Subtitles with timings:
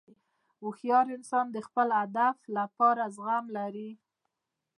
[0.61, 3.91] هوښیار انسان د خپل هدف لپاره زغم لري.